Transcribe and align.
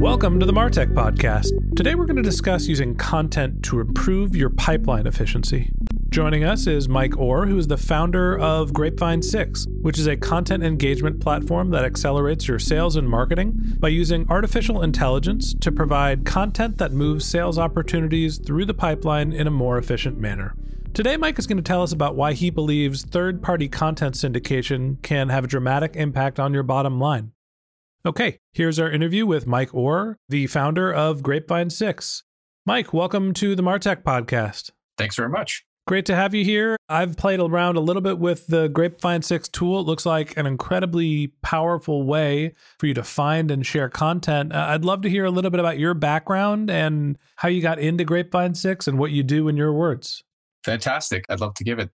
Welcome 0.00 0.40
to 0.40 0.46
the 0.46 0.52
Martech 0.54 0.94
Podcast. 0.94 1.76
Today 1.76 1.94
we're 1.94 2.06
going 2.06 2.16
to 2.16 2.22
discuss 2.22 2.66
using 2.66 2.94
content 2.94 3.62
to 3.64 3.80
improve 3.80 4.34
your 4.34 4.48
pipeline 4.48 5.06
efficiency. 5.06 5.70
Joining 6.08 6.42
us 6.42 6.66
is 6.66 6.88
Mike 6.88 7.18
Orr, 7.18 7.44
who 7.44 7.58
is 7.58 7.66
the 7.66 7.76
founder 7.76 8.38
of 8.38 8.72
Grapevine 8.72 9.20
6, 9.20 9.66
which 9.82 9.98
is 9.98 10.06
a 10.06 10.16
content 10.16 10.64
engagement 10.64 11.20
platform 11.20 11.68
that 11.72 11.84
accelerates 11.84 12.48
your 12.48 12.58
sales 12.58 12.96
and 12.96 13.06
marketing 13.10 13.58
by 13.78 13.88
using 13.88 14.24
artificial 14.30 14.80
intelligence 14.80 15.54
to 15.60 15.70
provide 15.70 16.24
content 16.24 16.78
that 16.78 16.92
moves 16.92 17.26
sales 17.26 17.58
opportunities 17.58 18.38
through 18.38 18.64
the 18.64 18.72
pipeline 18.72 19.34
in 19.34 19.46
a 19.46 19.50
more 19.50 19.76
efficient 19.76 20.18
manner. 20.18 20.54
Today, 20.94 21.18
Mike 21.18 21.38
is 21.38 21.46
going 21.46 21.58
to 21.58 21.62
tell 21.62 21.82
us 21.82 21.92
about 21.92 22.16
why 22.16 22.32
he 22.32 22.48
believes 22.48 23.04
third 23.04 23.42
party 23.42 23.68
content 23.68 24.14
syndication 24.14 25.00
can 25.02 25.28
have 25.28 25.44
a 25.44 25.46
dramatic 25.46 25.94
impact 25.94 26.40
on 26.40 26.54
your 26.54 26.62
bottom 26.62 26.98
line. 26.98 27.32
Okay, 28.06 28.38
here's 28.54 28.78
our 28.78 28.90
interview 28.90 29.26
with 29.26 29.46
Mike 29.46 29.74
Orr, 29.74 30.16
the 30.26 30.46
founder 30.46 30.90
of 30.90 31.22
Grapevine 31.22 31.68
6. 31.68 32.22
Mike, 32.64 32.94
welcome 32.94 33.34
to 33.34 33.54
the 33.54 33.62
Martech 33.62 34.02
podcast. 34.02 34.70
Thanks 34.96 35.16
very 35.16 35.28
much. 35.28 35.66
Great 35.86 36.06
to 36.06 36.16
have 36.16 36.34
you 36.34 36.42
here. 36.42 36.78
I've 36.88 37.18
played 37.18 37.40
around 37.40 37.76
a 37.76 37.80
little 37.80 38.00
bit 38.00 38.18
with 38.18 38.46
the 38.46 38.68
Grapevine 38.68 39.20
6 39.20 39.50
tool. 39.50 39.80
It 39.80 39.86
looks 39.86 40.06
like 40.06 40.34
an 40.38 40.46
incredibly 40.46 41.34
powerful 41.42 42.04
way 42.04 42.54
for 42.78 42.86
you 42.86 42.94
to 42.94 43.02
find 43.02 43.50
and 43.50 43.66
share 43.66 43.90
content. 43.90 44.54
Uh, 44.54 44.68
I'd 44.70 44.84
love 44.86 45.02
to 45.02 45.10
hear 45.10 45.26
a 45.26 45.30
little 45.30 45.50
bit 45.50 45.60
about 45.60 45.78
your 45.78 45.92
background 45.92 46.70
and 46.70 47.18
how 47.36 47.50
you 47.50 47.60
got 47.60 47.78
into 47.78 48.04
Grapevine 48.04 48.54
6 48.54 48.88
and 48.88 48.98
what 48.98 49.10
you 49.10 49.22
do 49.22 49.46
in 49.46 49.58
your 49.58 49.74
words. 49.74 50.24
Fantastic. 50.64 51.26
I'd 51.28 51.40
love 51.40 51.52
to 51.56 51.64
give 51.64 51.78
it. 51.78 51.90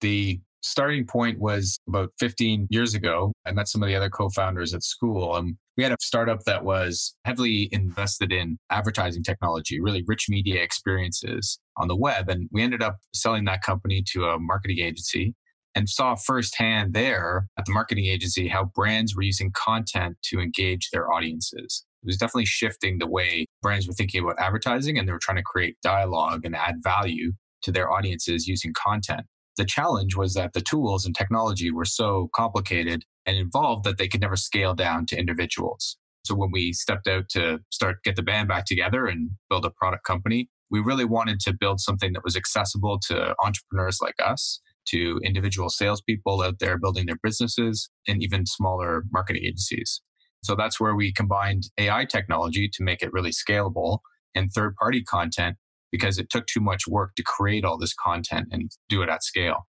The 0.00 0.40
starting 0.62 1.06
point 1.06 1.38
was 1.38 1.78
about 1.88 2.10
15 2.18 2.68
years 2.70 2.94
ago. 2.94 3.32
I 3.46 3.52
met 3.52 3.68
some 3.68 3.82
of 3.82 3.88
the 3.88 3.94
other 3.94 4.10
co 4.10 4.28
founders 4.30 4.74
at 4.74 4.82
school, 4.82 5.36
and 5.36 5.56
we 5.76 5.82
had 5.82 5.92
a 5.92 5.96
startup 6.00 6.44
that 6.44 6.64
was 6.64 7.14
heavily 7.24 7.68
invested 7.72 8.32
in 8.32 8.58
advertising 8.70 9.22
technology, 9.22 9.80
really 9.80 10.04
rich 10.06 10.26
media 10.28 10.62
experiences 10.62 11.58
on 11.76 11.88
the 11.88 11.96
web. 11.96 12.28
And 12.28 12.48
we 12.52 12.62
ended 12.62 12.82
up 12.82 12.98
selling 13.14 13.44
that 13.46 13.62
company 13.62 14.04
to 14.12 14.26
a 14.26 14.38
marketing 14.38 14.80
agency 14.80 15.34
and 15.74 15.88
saw 15.88 16.14
firsthand 16.14 16.94
there 16.94 17.46
at 17.58 17.64
the 17.64 17.72
marketing 17.72 18.06
agency 18.06 18.48
how 18.48 18.64
brands 18.74 19.14
were 19.14 19.22
using 19.22 19.52
content 19.52 20.16
to 20.24 20.40
engage 20.40 20.90
their 20.90 21.10
audiences. 21.12 21.84
It 22.02 22.06
was 22.06 22.16
definitely 22.16 22.46
shifting 22.46 22.98
the 22.98 23.06
way 23.06 23.46
brands 23.62 23.86
were 23.86 23.92
thinking 23.92 24.22
about 24.22 24.38
advertising 24.38 24.98
and 24.98 25.06
they 25.06 25.12
were 25.12 25.20
trying 25.20 25.36
to 25.36 25.42
create 25.42 25.76
dialogue 25.82 26.44
and 26.44 26.56
add 26.56 26.76
value 26.82 27.32
to 27.62 27.72
their 27.72 27.92
audiences 27.92 28.48
using 28.48 28.72
content. 28.72 29.26
The 29.60 29.66
challenge 29.66 30.16
was 30.16 30.32
that 30.32 30.54
the 30.54 30.62
tools 30.62 31.04
and 31.04 31.14
technology 31.14 31.70
were 31.70 31.84
so 31.84 32.30
complicated 32.34 33.04
and 33.26 33.36
involved 33.36 33.84
that 33.84 33.98
they 33.98 34.08
could 34.08 34.22
never 34.22 34.34
scale 34.34 34.72
down 34.72 35.04
to 35.08 35.18
individuals. 35.18 35.98
So 36.24 36.34
when 36.34 36.50
we 36.50 36.72
stepped 36.72 37.06
out 37.06 37.28
to 37.32 37.58
start 37.68 38.02
get 38.02 38.16
the 38.16 38.22
band 38.22 38.48
back 38.48 38.64
together 38.64 39.04
and 39.04 39.32
build 39.50 39.66
a 39.66 39.70
product 39.70 40.06
company, 40.06 40.48
we 40.70 40.80
really 40.80 41.04
wanted 41.04 41.40
to 41.40 41.52
build 41.52 41.78
something 41.78 42.14
that 42.14 42.24
was 42.24 42.36
accessible 42.36 42.98
to 43.08 43.34
entrepreneurs 43.44 43.98
like 44.00 44.14
us, 44.24 44.62
to 44.88 45.20
individual 45.22 45.68
salespeople 45.68 46.40
out 46.40 46.58
there 46.58 46.78
building 46.78 47.04
their 47.04 47.20
businesses, 47.22 47.90
and 48.08 48.22
even 48.22 48.46
smaller 48.46 49.04
marketing 49.12 49.42
agencies. 49.44 50.00
So 50.42 50.54
that's 50.56 50.80
where 50.80 50.94
we 50.94 51.12
combined 51.12 51.64
AI 51.76 52.06
technology 52.06 52.70
to 52.72 52.82
make 52.82 53.02
it 53.02 53.12
really 53.12 53.32
scalable 53.32 53.98
and 54.34 54.50
third 54.50 54.74
party 54.76 55.02
content 55.02 55.58
because 55.90 56.18
it 56.18 56.30
took 56.30 56.46
too 56.46 56.60
much 56.60 56.86
work 56.88 57.14
to 57.16 57.22
create 57.22 57.64
all 57.64 57.78
this 57.78 57.94
content 57.94 58.48
and 58.50 58.70
do 58.88 59.02
it 59.02 59.08
at 59.08 59.22
scale. 59.22 59.66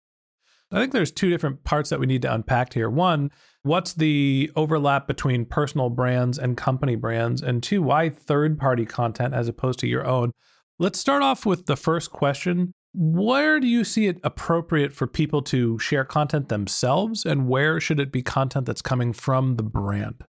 I 0.71 0.79
think 0.79 0.91
there's 0.91 1.11
two 1.11 1.29
different 1.29 1.63
parts 1.63 1.89
that 1.89 1.99
we 1.99 2.07
need 2.07 2.23
to 2.23 2.33
unpack 2.33 2.73
here. 2.73 2.89
One, 2.89 3.31
what's 3.63 3.93
the 3.93 4.51
overlap 4.55 5.07
between 5.07 5.45
personal 5.45 5.89
brands 5.89 6.37
and 6.37 6.57
company 6.57 6.95
brands? 6.95 7.41
And 7.41 7.63
two, 7.63 7.81
why 7.81 8.09
third 8.09 8.59
party 8.59 8.85
content 8.85 9.33
as 9.33 9.47
opposed 9.47 9.79
to 9.79 9.87
your 9.87 10.05
own? 10.05 10.33
Let's 10.77 10.99
start 10.99 11.23
off 11.23 11.45
with 11.45 11.67
the 11.67 11.77
first 11.77 12.11
question. 12.11 12.73
Where 12.93 13.59
do 13.59 13.67
you 13.67 13.83
see 13.83 14.07
it 14.07 14.19
appropriate 14.23 14.91
for 14.91 15.07
people 15.07 15.41
to 15.43 15.79
share 15.79 16.03
content 16.03 16.49
themselves, 16.49 17.25
and 17.25 17.47
where 17.47 17.79
should 17.79 17.99
it 17.99 18.11
be 18.11 18.21
content 18.21 18.65
that's 18.65 18.81
coming 18.81 19.13
from 19.13 19.55
the 19.55 19.63
brand? 19.63 20.23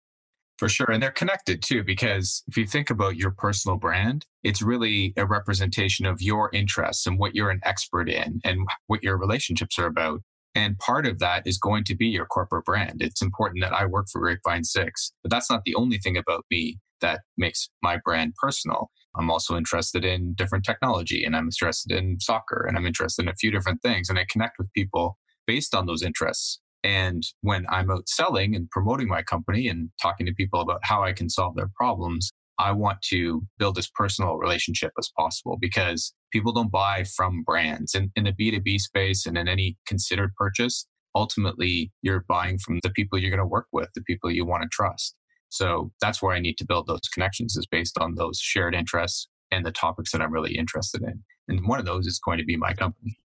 For 0.64 0.70
sure. 0.70 0.91
And 0.91 1.02
they're 1.02 1.10
connected 1.10 1.62
too, 1.62 1.84
because 1.84 2.42
if 2.48 2.56
you 2.56 2.66
think 2.66 2.88
about 2.88 3.16
your 3.16 3.32
personal 3.32 3.76
brand, 3.76 4.25
it's 4.42 4.62
really 4.62 5.12
a 5.19 5.26
representation 5.26 6.06
of 6.06 6.22
your 6.22 6.48
interests 6.54 7.06
and 7.06 7.19
what 7.19 7.34
you're 7.34 7.50
an 7.50 7.60
expert 7.64 8.08
in 8.08 8.41
and 8.44 8.66
what 8.86 9.02
your 9.02 9.19
relationships 9.19 9.78
are 9.78 9.84
about. 9.84 10.22
And 10.54 10.78
part 10.78 11.04
of 11.04 11.19
that 11.19 11.47
is 11.47 11.58
going 11.58 11.84
to 11.84 11.94
be 11.94 12.06
your 12.06 12.25
corporate 12.25 12.64
brand. 12.64 13.02
It's 13.02 13.20
important 13.20 13.62
that 13.62 13.75
I 13.75 13.84
work 13.84 14.06
for 14.10 14.22
Grapevine 14.22 14.64
6, 14.64 15.12
but 15.22 15.30
that's 15.30 15.50
not 15.50 15.64
the 15.66 15.75
only 15.75 15.98
thing 15.98 16.16
about 16.16 16.47
me 16.50 16.78
that 17.02 17.20
makes 17.36 17.69
my 17.82 17.98
brand 18.02 18.32
personal. 18.41 18.91
I'm 19.19 19.31
also 19.31 19.58
interested 19.58 20.02
in 20.02 20.32
different 20.32 20.64
technology 20.64 21.25
and 21.25 21.36
I'm 21.36 21.48
interested 21.48 21.92
in 21.92 22.20
soccer 22.20 22.64
and 22.66 22.78
I'm 22.78 22.86
interested 22.86 23.25
in 23.25 23.28
a 23.28 23.36
few 23.36 23.50
different 23.50 23.82
things. 23.82 24.08
And 24.08 24.19
I 24.19 24.25
connect 24.31 24.54
with 24.58 24.72
people 24.72 25.19
based 25.46 25.75
on 25.75 25.84
those 25.84 26.02
interests. 26.02 26.58
And 26.84 27.22
when 27.41 27.65
I'm 27.71 27.91
out 27.91 28.09
selling 28.09 28.55
and 28.55 28.71
promoting 28.71 29.09
my 29.09 29.22
company 29.22 29.69
and 29.69 29.89
talking 30.00 30.27
to 30.27 30.34
people 30.34 30.61
about 30.61 30.81
how 30.83 31.03
I 31.03 31.15
can 31.15 31.31
solve 31.31 31.56
their 31.56 31.71
problems, 31.75 32.31
I 32.59 32.72
want 32.72 33.00
to 33.09 33.43
build 33.59 33.78
as 33.78 33.91
personal 33.95 34.37
relationship 34.37 34.93
as 34.99 35.11
possible 35.19 35.56
because 35.61 36.15
people 36.31 36.53
don't 36.53 36.71
buy 36.71 37.05
from 37.17 37.43
brands. 37.43 37.94
In, 37.94 38.12
in 38.15 38.25
the 38.25 38.33
B2B 38.33 38.78
space 38.78 39.27
and 39.27 39.37
in 39.37 39.49
any 39.49 39.76
considered 39.87 40.35
purchase, 40.37 40.87
ultimately 41.14 41.91
you're 42.03 42.25
buying 42.29 42.58
from 42.58 42.81
the 42.82 42.91
people 42.91 43.19
you're 43.19 43.31
going 43.31 43.38
to 43.38 43.47
work 43.47 43.67
with, 43.73 43.88
the 43.94 44.03
people 44.03 44.31
you 44.31 44.44
want 44.44 44.62
to 44.62 44.69
trust. 44.70 45.17
So 45.49 45.91
that's 46.00 46.20
where 46.20 46.35
I 46.35 46.41
need 46.41 46.58
to 46.58 46.67
build 46.67 46.87
those 46.87 47.08
connections 47.12 47.56
is 47.56 47.67
based 47.67 47.97
on 47.99 48.14
those 48.14 48.38
shared 48.38 48.75
interests 48.75 49.29
and 49.50 49.64
the 49.64 49.73
topics 49.73 50.12
that 50.12 50.20
I'm 50.20 50.32
really 50.32 50.56
interested 50.56 51.03
in. 51.03 51.23
And 51.49 51.67
one 51.67 51.79
of 51.79 51.87
those 51.87 52.06
is 52.06 52.20
going 52.25 52.38
to 52.38 52.44
be 52.44 52.56
my 52.56 52.75
company. 52.75 53.19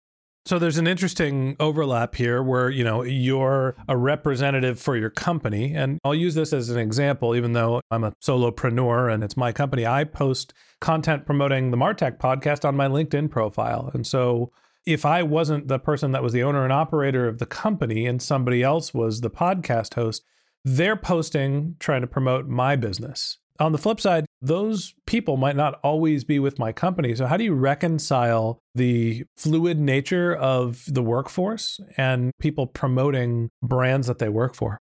So 0.47 0.61
there's 0.61 0.79
an 0.79 0.87
interesting 0.87 1.57
overlap 1.59 2.15
here 2.15 2.41
where, 2.41 2.71
you 2.71 2.85
know, 2.85 3.03
you're 3.03 3.75
a 3.89 3.97
representative 3.97 4.79
for 4.79 4.97
your 4.97 5.11
company. 5.11 5.75
And 5.75 5.99
I'll 6.05 6.15
use 6.15 6.37
this 6.37 6.53
as 6.53 6.71
an 6.71 6.79
example, 6.79 7.35
even 7.35 7.53
though 7.53 7.81
I'm 7.91 8.05
a 8.05 8.13
solopreneur 8.23 9.13
and 9.13 9.25
it's 9.25 9.37
my 9.37 9.51
company. 9.51 9.85
I 9.85 10.05
post 10.05 10.55
content 10.81 11.27
promoting 11.27 11.73
the 11.73 11.77
Martech 11.77 12.19
podcast 12.19 12.65
on 12.65 12.77
my 12.77 12.87
LinkedIn 12.87 13.29
profile. 13.29 13.91
And 13.93 14.07
so 14.07 14.53
if 14.87 15.05
I 15.05 15.25
wasn't 15.25 15.67
the 15.67 15.81
person 15.81 16.13
that 16.13 16.23
was 16.23 16.33
the 16.33 16.45
owner 16.45 16.63
and 16.63 16.73
operator 16.73 17.27
of 17.27 17.39
the 17.39 17.47
company 17.47 18.07
and 18.07 18.23
somebody 18.23 18.63
else 18.63 18.95
was 18.95 19.23
the 19.23 19.31
podcast 19.31 19.95
host, 19.95 20.23
they're 20.65 20.95
posting 20.95 21.75
trying 21.81 22.03
to 22.03 22.07
promote 22.07 22.47
my 22.47 22.77
business. 22.77 23.39
On 23.59 23.73
the 23.73 23.79
flip 23.79 24.01
side, 24.01 24.26
those 24.43 24.95
people 25.07 25.37
might 25.37 25.57
not 25.57 25.81
always 25.83 26.25
be 26.25 26.39
with 26.39 26.59
my 26.59 26.73
company. 26.73 27.15
So, 27.15 27.27
how 27.27 27.37
do 27.37 27.45
you 27.45 27.55
reconcile 27.55 28.59
the 28.75 29.25
fluid 29.37 29.79
nature 29.79 30.35
of 30.35 30.85
the 30.87 31.03
workforce 31.03 31.81
and 31.97 32.33
people 32.39 32.67
promoting 32.67 33.51
brands 33.63 34.07
that 34.07 34.19
they 34.19 34.29
work 34.29 34.55
for? 34.55 34.79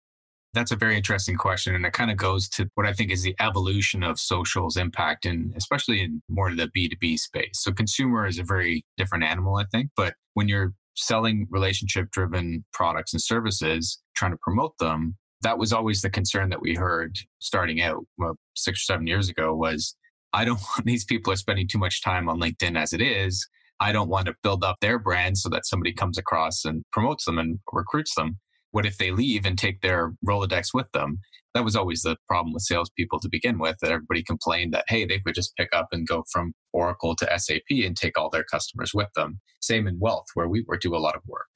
That's 0.53 0.71
a 0.71 0.75
very 0.75 0.97
interesting 0.97 1.35
question. 1.35 1.75
And 1.75 1.85
it 1.85 1.93
kind 1.93 2.09
of 2.09 2.17
goes 2.17 2.49
to 2.49 2.67
what 2.73 2.87
I 2.87 2.93
think 2.93 3.11
is 3.11 3.21
the 3.21 3.35
evolution 3.39 4.01
of 4.03 4.19
social's 4.19 4.77
impact, 4.77 5.25
and 5.25 5.53
especially 5.55 6.01
in 6.01 6.21
more 6.27 6.49
of 6.49 6.57
the 6.57 6.69
B2B 6.75 7.19
space. 7.19 7.53
So, 7.53 7.71
consumer 7.71 8.25
is 8.27 8.39
a 8.39 8.43
very 8.43 8.83
different 8.97 9.23
animal, 9.23 9.57
I 9.57 9.65
think. 9.71 9.91
But 9.95 10.15
when 10.33 10.47
you're 10.47 10.73
selling 10.95 11.47
relationship 11.49 12.11
driven 12.11 12.65
products 12.73 13.13
and 13.13 13.21
services, 13.21 13.99
trying 14.15 14.31
to 14.31 14.37
promote 14.41 14.77
them, 14.79 15.17
that 15.41 15.57
was 15.57 15.71
always 15.71 16.01
the 16.01 16.09
concern 16.09 16.49
that 16.49 16.61
we 16.61 16.75
heard 16.75 17.17
starting 17.39 17.81
out 17.81 18.05
well, 18.17 18.35
six 18.55 18.79
or 18.81 18.93
seven 18.93 19.07
years 19.07 19.29
ago 19.29 19.55
was 19.55 19.95
I 20.33 20.45
don't 20.45 20.59
want 20.75 20.85
these 20.85 21.05
people 21.05 21.33
are 21.33 21.37
spending 21.37 21.67
too 21.67 21.79
much 21.79 22.01
time 22.01 22.29
on 22.29 22.39
LinkedIn 22.39 22.77
as 22.77 22.93
it 22.93 23.01
is. 23.01 23.47
I 23.79 23.91
don't 23.93 24.09
want 24.09 24.25
to 24.25 24.35
build 24.43 24.63
up 24.63 24.77
their 24.81 24.99
brand 24.99 25.37
so 25.37 25.47
that 25.49 25.65
somebody 25.65 25.93
comes 25.93 26.17
across 26.17 26.65
and 26.65 26.83
promotes 26.91 27.25
them 27.25 27.37
and 27.37 27.59
recruits 27.71 28.13
them. 28.15 28.37
What 28.71 28.85
if 28.85 28.97
they 28.97 29.11
leave 29.11 29.45
and 29.45 29.57
take 29.57 29.81
their 29.81 30.13
Rolodex 30.27 30.73
with 30.73 30.91
them? 30.93 31.19
That 31.55 31.63
was 31.63 31.75
always 31.75 32.01
the 32.01 32.17
problem 32.27 32.53
with 32.53 32.63
salespeople 32.63 33.19
to 33.21 33.29
begin 33.29 33.57
with, 33.57 33.77
that 33.81 33.91
everybody 33.91 34.21
complained 34.21 34.73
that, 34.73 34.85
hey, 34.87 35.05
they 35.05 35.19
could 35.19 35.33
just 35.33 35.55
pick 35.55 35.69
up 35.73 35.87
and 35.91 36.07
go 36.07 36.23
from 36.31 36.53
Oracle 36.73 37.15
to 37.15 37.39
SAP 37.39 37.63
and 37.71 37.97
take 37.97 38.19
all 38.19 38.29
their 38.29 38.43
customers 38.43 38.91
with 38.93 39.07
them. 39.15 39.39
Same 39.59 39.87
in 39.87 39.97
wealth, 39.99 40.27
where 40.35 40.47
we 40.47 40.63
were 40.67 40.77
do 40.77 40.95
a 40.95 40.97
lot 40.99 41.15
of 41.15 41.23
work. 41.25 41.47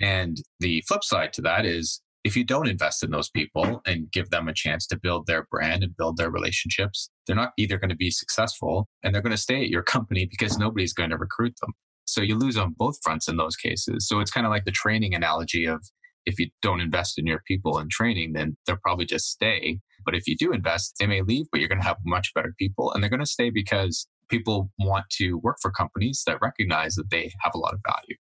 And 0.00 0.36
the 0.60 0.82
flip 0.86 1.02
side 1.02 1.32
to 1.34 1.42
that 1.42 1.66
is 1.66 2.00
if 2.22 2.36
you 2.36 2.44
don't 2.44 2.68
invest 2.68 3.02
in 3.02 3.10
those 3.10 3.30
people 3.30 3.80
and 3.86 4.10
give 4.12 4.30
them 4.30 4.48
a 4.48 4.54
chance 4.54 4.86
to 4.88 4.98
build 4.98 5.26
their 5.26 5.46
brand 5.50 5.82
and 5.82 5.96
build 5.96 6.16
their 6.16 6.30
relationships, 6.30 7.10
they're 7.26 7.36
not 7.36 7.52
either 7.56 7.78
going 7.78 7.90
to 7.90 7.96
be 7.96 8.10
successful 8.10 8.88
and 9.02 9.14
they're 9.14 9.22
going 9.22 9.30
to 9.30 9.38
stay 9.38 9.62
at 9.62 9.70
your 9.70 9.82
company 9.94 10.26
because 10.26 10.58
nobody's 10.58 10.92
going 10.92 11.10
to 11.10 11.16
recruit 11.16 11.54
them. 11.60 11.72
So 12.04 12.20
you 12.20 12.36
lose 12.36 12.56
on 12.56 12.74
both 12.76 12.98
fronts 13.02 13.28
in 13.28 13.36
those 13.36 13.56
cases. 13.56 14.08
So 14.08 14.20
it's 14.20 14.30
kind 14.30 14.46
of 14.46 14.50
like 14.50 14.64
the 14.64 14.72
training 14.72 15.14
analogy 15.14 15.64
of 15.64 15.80
if 16.26 16.38
you 16.38 16.50
don't 16.60 16.80
invest 16.80 17.18
in 17.18 17.26
your 17.26 17.42
people 17.46 17.78
and 17.78 17.90
training, 17.90 18.34
then 18.34 18.56
they'll 18.66 18.76
probably 18.76 19.06
just 19.06 19.30
stay. 19.30 19.78
But 20.04 20.14
if 20.14 20.26
you 20.26 20.36
do 20.36 20.52
invest, 20.52 20.96
they 20.98 21.06
may 21.06 21.22
leave, 21.22 21.46
but 21.50 21.60
you're 21.60 21.68
going 21.68 21.80
to 21.80 21.86
have 21.86 21.96
much 22.04 22.34
better 22.34 22.54
people 22.58 22.92
and 22.92 23.02
they're 23.02 23.10
going 23.10 23.20
to 23.20 23.26
stay 23.26 23.50
because 23.50 24.06
people 24.28 24.70
want 24.78 25.06
to 25.12 25.34
work 25.34 25.56
for 25.62 25.70
companies 25.70 26.22
that 26.26 26.38
recognize 26.42 26.94
that 26.96 27.10
they 27.10 27.32
have 27.40 27.52
a 27.54 27.58
lot 27.58 27.74
of 27.74 27.80
value. 27.86 28.16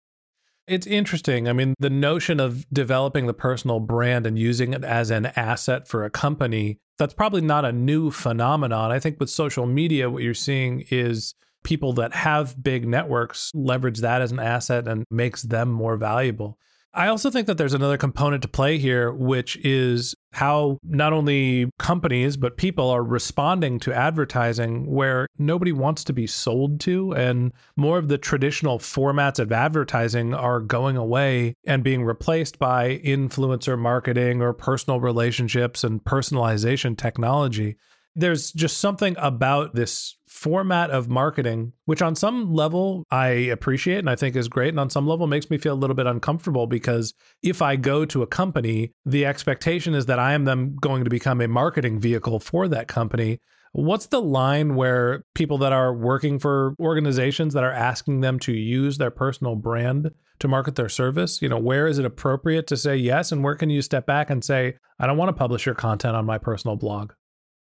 It's 0.69 0.85
interesting. 0.85 1.47
I 1.47 1.53
mean, 1.53 1.73
the 1.79 1.89
notion 1.89 2.39
of 2.39 2.69
developing 2.69 3.25
the 3.25 3.33
personal 3.33 3.79
brand 3.79 4.27
and 4.27 4.37
using 4.37 4.73
it 4.73 4.83
as 4.83 5.09
an 5.09 5.25
asset 5.35 5.87
for 5.87 6.05
a 6.05 6.11
company, 6.11 6.77
that's 6.99 7.15
probably 7.15 7.41
not 7.41 7.65
a 7.65 7.71
new 7.71 8.11
phenomenon. 8.11 8.91
I 8.91 8.99
think 8.99 9.19
with 9.19 9.31
social 9.31 9.65
media, 9.65 10.11
what 10.11 10.21
you're 10.21 10.35
seeing 10.35 10.85
is 10.91 11.33
people 11.63 11.93
that 11.93 12.13
have 12.13 12.61
big 12.61 12.87
networks 12.87 13.51
leverage 13.55 14.01
that 14.01 14.21
as 14.21 14.31
an 14.31 14.39
asset 14.39 14.87
and 14.87 15.05
makes 15.09 15.41
them 15.41 15.71
more 15.71 15.97
valuable. 15.97 16.59
I 16.93 17.07
also 17.07 17.31
think 17.31 17.47
that 17.47 17.57
there's 17.57 17.73
another 17.73 17.97
component 17.97 18.43
to 18.43 18.47
play 18.47 18.77
here, 18.77 19.11
which 19.11 19.57
is 19.65 20.13
how 20.31 20.79
not 20.83 21.13
only 21.13 21.69
companies, 21.79 22.37
but 22.37 22.57
people 22.57 22.89
are 22.89 23.03
responding 23.03 23.79
to 23.79 23.93
advertising 23.93 24.85
where 24.85 25.27
nobody 25.37 25.71
wants 25.71 26.03
to 26.05 26.13
be 26.13 26.27
sold 26.27 26.79
to. 26.81 27.13
And 27.13 27.51
more 27.75 27.97
of 27.97 28.07
the 28.07 28.17
traditional 28.17 28.79
formats 28.79 29.39
of 29.39 29.51
advertising 29.51 30.33
are 30.33 30.59
going 30.59 30.97
away 30.97 31.55
and 31.65 31.83
being 31.83 32.03
replaced 32.03 32.59
by 32.59 32.97
influencer 32.99 33.77
marketing 33.77 34.41
or 34.41 34.53
personal 34.53 34.99
relationships 34.99 35.83
and 35.83 36.03
personalization 36.03 36.97
technology. 36.97 37.77
There's 38.19 38.51
just 38.51 38.79
something 38.79 39.15
about 39.17 39.75
this 39.75 40.17
format 40.27 40.89
of 40.91 41.09
marketing, 41.09 41.73
which 41.85 42.01
on 42.01 42.15
some 42.15 42.53
level 42.53 43.03
I 43.11 43.27
appreciate 43.27 43.99
and 43.99 44.09
I 44.09 44.15
think 44.15 44.35
is 44.35 44.47
great. 44.47 44.69
And 44.69 44.79
on 44.79 44.89
some 44.89 45.07
level 45.07 45.27
makes 45.27 45.49
me 45.49 45.57
feel 45.57 45.73
a 45.73 45.75
little 45.75 45.95
bit 45.95 46.05
uncomfortable 46.05 46.67
because 46.67 47.13
if 47.41 47.61
I 47.61 47.75
go 47.75 48.05
to 48.05 48.21
a 48.21 48.27
company, 48.27 48.93
the 49.05 49.25
expectation 49.25 49.93
is 49.93 50.05
that 50.07 50.19
I 50.19 50.33
am 50.33 50.45
them 50.45 50.75
going 50.79 51.03
to 51.03 51.09
become 51.09 51.41
a 51.41 51.47
marketing 51.47 51.99
vehicle 51.99 52.39
for 52.39 52.67
that 52.67 52.87
company. 52.87 53.39
What's 53.71 54.07
the 54.07 54.21
line 54.21 54.75
where 54.75 55.23
people 55.35 55.59
that 55.59 55.73
are 55.73 55.93
working 55.93 56.39
for 56.39 56.75
organizations 56.79 57.53
that 57.53 57.63
are 57.63 57.71
asking 57.71 58.21
them 58.21 58.39
to 58.39 58.51
use 58.51 58.97
their 58.97 59.11
personal 59.11 59.55
brand 59.55 60.11
to 60.39 60.47
market 60.47 60.75
their 60.75 60.89
service? 60.89 61.41
You 61.41 61.49
know, 61.49 61.59
where 61.59 61.87
is 61.87 61.99
it 61.99 62.05
appropriate 62.05 62.67
to 62.67 62.77
say 62.77 62.95
yes? 62.97 63.31
And 63.31 63.43
where 63.43 63.55
can 63.55 63.69
you 63.69 63.81
step 63.81 64.05
back 64.05 64.29
and 64.29 64.43
say, 64.43 64.75
I 64.99 65.05
don't 65.05 65.17
want 65.17 65.29
to 65.29 65.33
publish 65.33 65.65
your 65.65 65.75
content 65.75 66.15
on 66.15 66.25
my 66.25 66.37
personal 66.37 66.77
blog? 66.77 67.13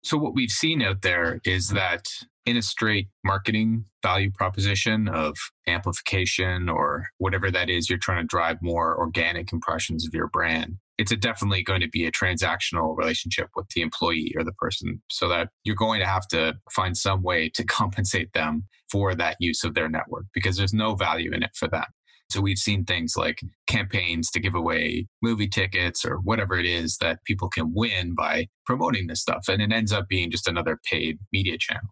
So, 0.05 0.19
what 0.19 0.35
we've 0.35 0.51
seen 0.51 0.83
out 0.83 1.01
there 1.01 1.39
is 1.45 1.69
that 1.69 2.05
in 2.45 2.57
a 2.57 2.61
straight 2.61 3.07
marketing 3.23 3.85
value 4.03 4.29
proposition 4.29 5.07
of 5.07 5.35
amplification 5.65 6.69
or 6.69 7.07
whatever 7.17 7.49
that 7.49 7.71
is, 7.71 7.89
you're 7.89 7.97
trying 7.97 8.21
to 8.21 8.27
drive 8.27 8.57
more 8.61 8.95
organic 8.99 9.51
impressions 9.51 10.05
of 10.05 10.13
your 10.13 10.27
brand. 10.27 10.75
It's 10.99 11.11
definitely 11.15 11.63
going 11.63 11.81
to 11.81 11.89
be 11.89 12.05
a 12.05 12.11
transactional 12.11 12.95
relationship 12.95 13.49
with 13.55 13.65
the 13.69 13.81
employee 13.81 14.31
or 14.37 14.43
the 14.43 14.53
person 14.53 15.01
so 15.09 15.27
that 15.29 15.49
you're 15.63 15.75
going 15.75 16.01
to 16.01 16.07
have 16.07 16.27
to 16.27 16.53
find 16.71 16.95
some 16.95 17.23
way 17.23 17.49
to 17.55 17.63
compensate 17.65 18.31
them 18.33 18.67
for 18.91 19.15
that 19.15 19.37
use 19.39 19.63
of 19.63 19.73
their 19.73 19.89
network 19.89 20.25
because 20.35 20.55
there's 20.55 20.71
no 20.71 20.93
value 20.93 21.31
in 21.33 21.41
it 21.41 21.55
for 21.55 21.67
them. 21.67 21.85
So 22.29 22.41
we've 22.41 22.57
seen 22.57 22.85
things 22.85 23.15
like 23.15 23.41
campaigns 23.67 24.31
to 24.31 24.39
give 24.39 24.55
away 24.55 25.07
movie 25.21 25.47
tickets 25.47 26.03
or 26.03 26.17
whatever 26.17 26.57
it 26.57 26.65
is 26.65 26.97
that 26.97 27.23
people 27.23 27.49
can 27.49 27.73
win 27.73 28.13
by 28.15 28.47
promoting 28.65 29.07
this 29.07 29.21
stuff. 29.21 29.45
And 29.47 29.61
it 29.61 29.71
ends 29.71 29.93
up 29.93 30.07
being 30.07 30.31
just 30.31 30.47
another 30.47 30.79
paid 30.89 31.19
media 31.31 31.57
channel. 31.57 31.89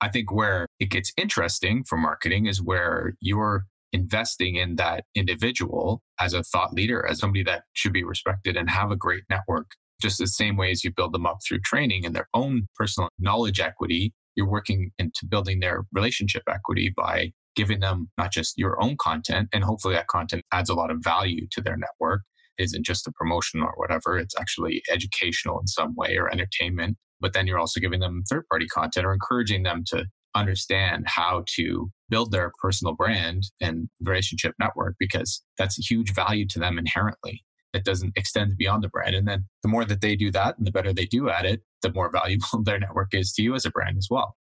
I 0.00 0.08
think 0.08 0.32
where 0.32 0.66
it 0.78 0.90
gets 0.90 1.12
interesting 1.16 1.84
for 1.84 1.98
marketing 1.98 2.46
is 2.46 2.62
where 2.62 3.14
you're 3.20 3.66
investing 3.92 4.56
in 4.56 4.76
that 4.76 5.04
individual 5.14 6.02
as 6.20 6.34
a 6.34 6.42
thought 6.42 6.72
leader, 6.72 7.06
as 7.06 7.18
somebody 7.18 7.42
that 7.44 7.64
should 7.72 7.92
be 7.92 8.04
respected 8.04 8.56
and 8.56 8.70
have 8.70 8.90
a 8.90 8.96
great 8.96 9.24
network, 9.30 9.70
just 10.00 10.18
the 10.18 10.26
same 10.26 10.56
way 10.56 10.70
as 10.70 10.84
you 10.84 10.92
build 10.92 11.12
them 11.12 11.26
up 11.26 11.38
through 11.46 11.60
training 11.60 12.04
and 12.04 12.14
their 12.14 12.28
own 12.34 12.66
personal 12.76 13.08
knowledge 13.18 13.60
equity. 13.60 14.12
You're 14.36 14.48
working 14.48 14.92
into 14.98 15.26
building 15.26 15.60
their 15.60 15.84
relationship 15.92 16.44
equity 16.48 16.92
by 16.96 17.32
giving 17.58 17.80
them 17.80 18.08
not 18.16 18.32
just 18.32 18.56
your 18.56 18.80
own 18.80 18.96
content, 18.96 19.48
and 19.52 19.64
hopefully 19.64 19.94
that 19.94 20.06
content 20.06 20.44
adds 20.52 20.70
a 20.70 20.74
lot 20.74 20.92
of 20.92 20.98
value 21.02 21.44
to 21.50 21.60
their 21.60 21.76
network, 21.76 22.22
isn't 22.56 22.86
just 22.86 23.08
a 23.08 23.12
promotion 23.12 23.60
or 23.60 23.72
whatever. 23.74 24.16
It's 24.16 24.38
actually 24.38 24.80
educational 24.92 25.58
in 25.58 25.66
some 25.66 25.96
way 25.96 26.16
or 26.16 26.30
entertainment. 26.32 26.96
But 27.20 27.32
then 27.32 27.48
you're 27.48 27.58
also 27.58 27.80
giving 27.80 27.98
them 27.98 28.22
third 28.30 28.44
party 28.48 28.66
content 28.68 29.04
or 29.04 29.12
encouraging 29.12 29.64
them 29.64 29.82
to 29.88 30.06
understand 30.36 31.06
how 31.08 31.42
to 31.56 31.90
build 32.08 32.30
their 32.30 32.52
personal 32.62 32.94
brand 32.94 33.42
and 33.60 33.88
relationship 34.00 34.54
network 34.60 34.94
because 35.00 35.42
that's 35.58 35.80
a 35.80 35.82
huge 35.82 36.14
value 36.14 36.46
to 36.50 36.60
them 36.60 36.78
inherently. 36.78 37.42
It 37.74 37.84
doesn't 37.84 38.12
extend 38.16 38.56
beyond 38.56 38.84
the 38.84 38.88
brand. 38.88 39.16
And 39.16 39.26
then 39.26 39.46
the 39.64 39.68
more 39.68 39.84
that 39.84 40.00
they 40.00 40.14
do 40.14 40.30
that 40.30 40.56
and 40.58 40.66
the 40.66 40.70
better 40.70 40.92
they 40.92 41.06
do 41.06 41.28
at 41.28 41.44
it, 41.44 41.62
the 41.82 41.92
more 41.92 42.08
valuable 42.12 42.62
their 42.62 42.78
network 42.78 43.08
is 43.14 43.32
to 43.32 43.42
you 43.42 43.56
as 43.56 43.66
a 43.66 43.70
brand 43.70 43.96
as 43.98 44.06
well. 44.08 44.36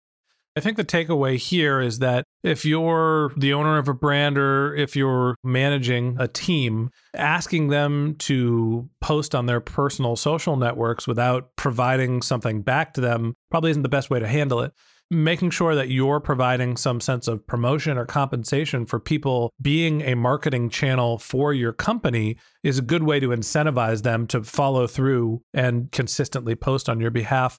I 0.55 0.61
think 0.61 0.77
the 0.77 0.85
takeaway 0.85 1.39
here 1.39 1.81
is 1.81 2.01
that 2.01 2.27
if 2.43 2.67
you're 2.67 3.33
the 3.39 3.55
owner 3.55 3.79
of 3.79 3.89
a 3.89 3.95
brand 3.95 4.37
or 4.37 4.75
if 4.75 4.95
you're 4.95 5.35
managing 5.43 6.17
a 6.21 6.29
team, 6.29 6.91
asking 7.15 7.69
them 7.69 8.17
to 8.19 8.91
post 9.01 9.35
on 9.35 9.47
their 9.47 9.61
personal 9.61 10.15
social 10.15 10.57
networks 10.57 11.07
without 11.07 11.57
providing 11.57 12.21
something 12.21 12.61
back 12.61 12.93
to 12.95 13.01
them 13.01 13.35
probably 13.51 13.71
isn't 13.71 13.83
the 13.83 13.89
best 13.89 14.11
way 14.11 14.21
to 14.21 14.29
handle 14.29 14.61
it. 14.61 14.73
Making 15.11 15.51
sure 15.51 15.75
that 15.75 15.91
you're 15.91 16.21
providing 16.21 16.77
some 16.77 17.01
sense 17.01 17.29
of 17.29 17.47
promotion 17.47 17.97
or 17.97 18.05
compensation 18.05 18.85
for 18.87 18.99
people 18.99 19.53
being 19.61 20.03
a 20.03 20.15
marketing 20.15 20.69
channel 20.71 21.19
for 21.19 21.53
your 21.53 21.73
company 21.73 22.37
is 22.63 22.79
a 22.79 22.83
good 22.83 23.03
way 23.03 23.21
to 23.21 23.29
incentivize 23.29 24.03
them 24.03 24.27
to 24.29 24.43
follow 24.43 24.87
through 24.87 25.43
and 25.53 25.93
consistently 25.93 26.55
post 26.55 26.89
on 26.89 27.01
your 27.01 27.11
behalf. 27.11 27.59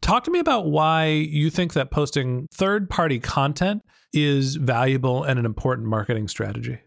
Talk 0.00 0.24
to 0.24 0.30
me 0.30 0.38
about 0.38 0.66
why 0.66 1.06
you 1.06 1.50
think 1.50 1.72
that 1.72 1.90
posting 1.90 2.46
third 2.52 2.88
party 2.88 3.18
content 3.18 3.82
is 4.12 4.56
valuable 4.56 5.24
and 5.24 5.38
an 5.38 5.44
important 5.44 5.88
marketing 5.88 6.28
strategy. 6.28 6.78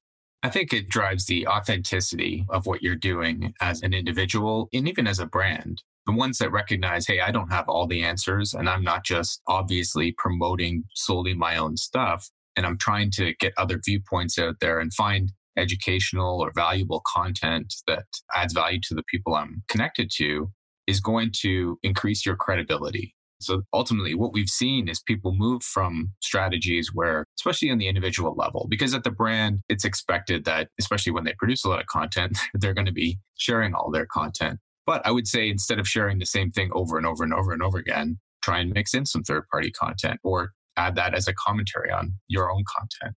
I 0.42 0.50
think 0.50 0.72
it 0.72 0.88
drives 0.88 1.26
the 1.26 1.48
authenticity 1.48 2.46
of 2.50 2.66
what 2.66 2.82
you're 2.82 2.96
doing 2.96 3.54
as 3.60 3.82
an 3.82 3.94
individual 3.94 4.70
and 4.72 4.88
even 4.88 5.06
as 5.06 5.20
a 5.20 5.26
brand. 5.26 5.84
The 6.06 6.14
ones 6.14 6.38
that 6.38 6.52
recognize, 6.52 7.06
hey, 7.06 7.20
I 7.20 7.32
don't 7.32 7.52
have 7.52 7.68
all 7.68 7.88
the 7.88 8.04
answers 8.04 8.54
and 8.54 8.70
I'm 8.70 8.84
not 8.84 9.04
just 9.04 9.42
obviously 9.48 10.14
promoting 10.18 10.86
solely 10.96 11.34
my 11.34 11.58
own 11.58 11.76
stuff. 11.76 12.30
And 12.56 12.66
I'm 12.66 12.78
trying 12.78 13.12
to 13.12 13.34
get 13.40 13.54
other 13.58 13.80
viewpoints 13.84 14.40
out 14.40 14.56
there 14.62 14.80
and 14.80 14.94
find 14.94 15.32
educational 15.58 16.42
or 16.42 16.52
valuable 16.56 17.02
content 17.06 17.74
that 17.86 18.06
adds 18.34 18.54
value 18.54 18.80
to 18.84 18.96
the 18.96 19.04
people 19.04 19.36
I'm 19.36 19.64
connected 19.68 20.10
to 20.16 20.52
is 20.90 21.00
going 21.00 21.32
to 21.42 21.78
increase 21.84 22.26
your 22.26 22.36
credibility. 22.36 23.14
So 23.42 23.62
ultimately, 23.72 24.16
what 24.16 24.34
we've 24.34 24.50
seen 24.50 24.90
is 24.90 25.00
people 25.00 25.34
move 25.34 25.64
from 25.64 26.12
strategies 26.20 26.90
where, 26.94 27.26
especially 27.40 27.70
on 27.70 27.78
the 27.78 27.88
individual 27.88 28.34
level, 28.36 28.68
because 28.70 28.94
at 28.94 29.04
the 29.04 29.12
brand, 29.12 29.60
it's 29.70 29.86
expected 29.86 30.44
that, 30.46 30.70
especially 30.80 31.14
when 31.14 31.24
they 31.24 31.34
produce 31.38 31.64
a 31.64 31.70
lot 31.70 31.80
of 31.80 31.86
content, 31.86 32.38
they're 32.56 32.74
going 32.74 32.88
to 32.88 32.92
be 32.92 33.20
sharing 33.38 33.74
all 33.74 33.92
their 33.92 34.08
content. 34.08 34.60
But 34.86 35.06
I 35.06 35.12
would 35.12 35.28
say 35.28 35.48
instead 35.48 35.80
of 35.80 35.88
sharing 35.88 36.18
the 36.18 36.26
same 36.26 36.52
thing 36.52 36.72
over 36.74 36.98
and 36.98 37.06
over 37.06 37.24
and 37.24 37.34
over 37.34 37.54
and 37.54 37.62
over 37.62 37.78
again, 37.78 38.20
try 38.42 38.60
and 38.60 38.74
mix 38.74 38.94
in 38.94 39.06
some 39.06 39.24
third 39.24 39.44
party 39.52 39.72
content 39.72 40.20
or 40.24 40.52
add 40.76 40.96
that 40.96 41.14
as 41.14 41.28
a 41.28 41.34
commentary 41.34 41.92
on 41.92 42.14
your 42.28 42.52
own 42.52 42.64
content. 42.68 43.16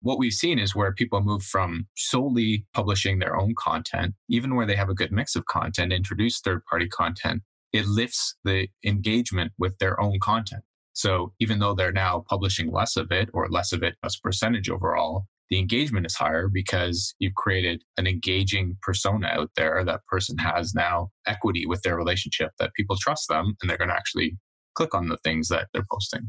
What 0.00 0.18
we've 0.18 0.32
seen 0.32 0.58
is 0.58 0.76
where 0.76 0.92
people 0.92 1.20
move 1.20 1.42
from 1.42 1.88
solely 1.96 2.64
publishing 2.72 3.18
their 3.18 3.36
own 3.36 3.54
content, 3.58 4.14
even 4.28 4.54
where 4.54 4.66
they 4.66 4.76
have 4.76 4.88
a 4.88 4.94
good 4.94 5.10
mix 5.10 5.34
of 5.34 5.46
content, 5.46 5.92
introduce 5.92 6.40
third 6.40 6.64
party 6.66 6.88
content 6.88 7.42
it 7.72 7.86
lifts 7.86 8.34
the 8.44 8.68
engagement 8.84 9.52
with 9.58 9.78
their 9.78 10.00
own 10.00 10.18
content. 10.20 10.62
So 10.92 11.32
even 11.38 11.58
though 11.58 11.74
they're 11.74 11.92
now 11.92 12.24
publishing 12.28 12.72
less 12.72 12.96
of 12.96 13.12
it 13.12 13.28
or 13.32 13.48
less 13.48 13.72
of 13.72 13.82
it 13.82 13.94
as 14.02 14.16
a 14.16 14.20
percentage 14.20 14.68
overall, 14.68 15.26
the 15.50 15.58
engagement 15.58 16.06
is 16.06 16.14
higher 16.14 16.48
because 16.48 17.14
you've 17.18 17.34
created 17.34 17.82
an 17.96 18.06
engaging 18.06 18.76
persona 18.82 19.28
out 19.28 19.50
there. 19.56 19.82
That 19.84 20.04
person 20.06 20.36
has 20.38 20.74
now 20.74 21.10
equity 21.26 21.66
with 21.66 21.82
their 21.82 21.96
relationship 21.96 22.50
that 22.58 22.74
people 22.74 22.96
trust 22.96 23.28
them 23.28 23.54
and 23.60 23.70
they're 23.70 23.78
going 23.78 23.88
to 23.88 23.94
actually 23.94 24.36
click 24.74 24.94
on 24.94 25.08
the 25.08 25.16
things 25.18 25.48
that 25.48 25.68
they're 25.72 25.86
posting. 25.90 26.28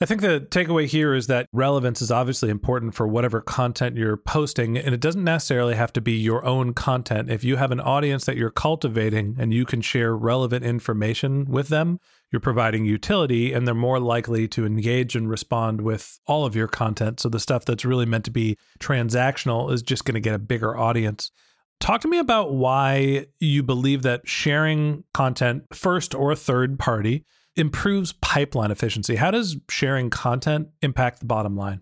I 0.00 0.06
think 0.06 0.22
the 0.22 0.44
takeaway 0.50 0.86
here 0.86 1.14
is 1.14 1.28
that 1.28 1.46
relevance 1.52 2.02
is 2.02 2.10
obviously 2.10 2.50
important 2.50 2.96
for 2.96 3.06
whatever 3.06 3.40
content 3.40 3.96
you're 3.96 4.16
posting, 4.16 4.76
and 4.76 4.92
it 4.92 5.00
doesn't 5.00 5.22
necessarily 5.22 5.76
have 5.76 5.92
to 5.92 6.00
be 6.00 6.14
your 6.14 6.44
own 6.44 6.74
content. 6.74 7.30
If 7.30 7.44
you 7.44 7.56
have 7.56 7.70
an 7.70 7.78
audience 7.78 8.24
that 8.24 8.36
you're 8.36 8.50
cultivating 8.50 9.36
and 9.38 9.54
you 9.54 9.64
can 9.64 9.80
share 9.80 10.16
relevant 10.16 10.64
information 10.64 11.44
with 11.44 11.68
them, 11.68 12.00
you're 12.32 12.40
providing 12.40 12.84
utility 12.84 13.52
and 13.52 13.68
they're 13.68 13.74
more 13.74 14.00
likely 14.00 14.48
to 14.48 14.66
engage 14.66 15.14
and 15.14 15.30
respond 15.30 15.80
with 15.80 16.18
all 16.26 16.44
of 16.44 16.56
your 16.56 16.66
content. 16.66 17.20
So 17.20 17.28
the 17.28 17.38
stuff 17.38 17.64
that's 17.64 17.84
really 17.84 18.06
meant 18.06 18.24
to 18.24 18.32
be 18.32 18.58
transactional 18.80 19.72
is 19.72 19.80
just 19.80 20.04
going 20.04 20.14
to 20.14 20.20
get 20.20 20.34
a 20.34 20.40
bigger 20.40 20.76
audience. 20.76 21.30
Talk 21.78 22.00
to 22.00 22.08
me 22.08 22.18
about 22.18 22.52
why 22.52 23.26
you 23.38 23.62
believe 23.62 24.02
that 24.02 24.26
sharing 24.28 25.04
content, 25.14 25.64
first 25.72 26.16
or 26.16 26.34
third 26.34 26.80
party, 26.80 27.24
improves 27.56 28.12
pipeline 28.12 28.70
efficiency. 28.70 29.16
How 29.16 29.30
does 29.30 29.56
sharing 29.68 30.10
content 30.10 30.68
impact 30.82 31.20
the 31.20 31.26
bottom 31.26 31.56
line? 31.56 31.80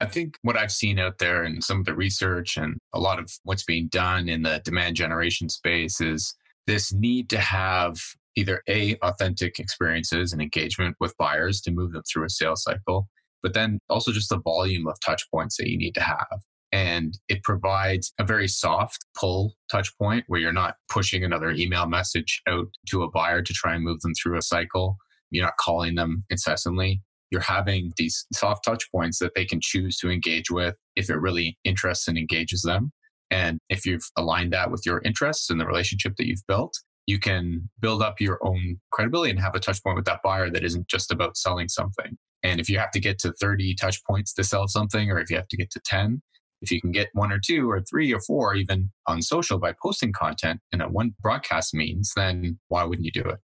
I 0.00 0.06
think 0.06 0.38
what 0.42 0.58
I've 0.58 0.72
seen 0.72 0.98
out 0.98 1.18
there 1.18 1.44
in 1.44 1.62
some 1.62 1.80
of 1.80 1.86
the 1.86 1.94
research 1.94 2.56
and 2.56 2.76
a 2.92 3.00
lot 3.00 3.18
of 3.18 3.32
what's 3.44 3.64
being 3.64 3.88
done 3.88 4.28
in 4.28 4.42
the 4.42 4.60
demand 4.64 4.96
generation 4.96 5.48
space 5.48 6.00
is 6.00 6.34
this 6.66 6.92
need 6.92 7.30
to 7.30 7.38
have 7.38 7.98
either 8.34 8.62
a 8.68 8.96
authentic 8.96 9.58
experiences 9.58 10.32
and 10.32 10.42
engagement 10.42 10.96
with 11.00 11.16
buyers 11.16 11.60
to 11.62 11.70
move 11.70 11.92
them 11.92 12.02
through 12.10 12.24
a 12.24 12.30
sales 12.30 12.62
cycle, 12.62 13.08
but 13.42 13.54
then 13.54 13.78
also 13.88 14.12
just 14.12 14.28
the 14.28 14.40
volume 14.40 14.86
of 14.86 14.98
touch 15.04 15.24
points 15.30 15.56
that 15.56 15.70
you 15.70 15.78
need 15.78 15.94
to 15.94 16.02
have. 16.02 16.26
And 16.72 17.16
it 17.28 17.42
provides 17.42 18.12
a 18.18 18.24
very 18.24 18.48
soft 18.48 19.04
pull 19.18 19.54
touch 19.70 19.96
point 19.98 20.24
where 20.26 20.40
you're 20.40 20.52
not 20.52 20.74
pushing 20.90 21.24
another 21.24 21.50
email 21.50 21.86
message 21.86 22.42
out 22.48 22.66
to 22.90 23.02
a 23.02 23.10
buyer 23.10 23.42
to 23.42 23.52
try 23.52 23.74
and 23.74 23.84
move 23.84 24.00
them 24.00 24.12
through 24.20 24.36
a 24.36 24.42
cycle. 24.42 24.96
You're 25.30 25.44
not 25.44 25.56
calling 25.58 25.94
them 25.94 26.24
incessantly. 26.28 27.02
You're 27.30 27.40
having 27.40 27.92
these 27.96 28.26
soft 28.32 28.64
touch 28.64 28.84
points 28.92 29.18
that 29.18 29.32
they 29.34 29.44
can 29.44 29.60
choose 29.60 29.98
to 29.98 30.10
engage 30.10 30.50
with 30.50 30.74
if 30.94 31.10
it 31.10 31.16
really 31.16 31.58
interests 31.64 32.08
and 32.08 32.18
engages 32.18 32.62
them. 32.62 32.92
And 33.30 33.58
if 33.68 33.84
you've 33.84 34.08
aligned 34.16 34.52
that 34.52 34.70
with 34.70 34.82
your 34.86 35.00
interests 35.04 35.50
and 35.50 35.60
the 35.60 35.66
relationship 35.66 36.14
that 36.16 36.26
you've 36.26 36.46
built, 36.46 36.74
you 37.06 37.18
can 37.18 37.68
build 37.80 38.02
up 38.02 38.20
your 38.20 38.38
own 38.42 38.80
credibility 38.92 39.30
and 39.30 39.40
have 39.40 39.54
a 39.54 39.60
touch 39.60 39.82
point 39.82 39.96
with 39.96 40.04
that 40.06 40.20
buyer 40.22 40.50
that 40.50 40.64
isn't 40.64 40.88
just 40.88 41.12
about 41.12 41.36
selling 41.36 41.68
something. 41.68 42.16
And 42.42 42.60
if 42.60 42.68
you 42.68 42.78
have 42.78 42.90
to 42.92 43.00
get 43.00 43.18
to 43.20 43.32
30 43.40 43.74
touch 43.74 44.04
points 44.04 44.32
to 44.34 44.44
sell 44.44 44.68
something, 44.68 45.10
or 45.10 45.18
if 45.18 45.30
you 45.30 45.36
have 45.36 45.48
to 45.48 45.56
get 45.56 45.70
to 45.72 45.80
10, 45.84 46.22
if 46.62 46.70
you 46.70 46.80
can 46.80 46.92
get 46.92 47.08
one 47.12 47.32
or 47.32 47.38
two 47.44 47.70
or 47.70 47.80
three 47.80 48.12
or 48.12 48.20
four 48.20 48.54
even 48.54 48.90
on 49.06 49.22
social 49.22 49.58
by 49.58 49.74
posting 49.80 50.12
content 50.12 50.60
in 50.72 50.80
a 50.80 50.88
one 50.88 51.14
broadcast 51.20 51.74
means, 51.74 52.12
then 52.16 52.58
why 52.68 52.84
wouldn't 52.84 53.04
you 53.04 53.12
do 53.12 53.28
it? 53.28 53.38